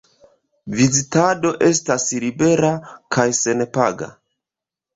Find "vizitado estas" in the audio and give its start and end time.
0.79-2.07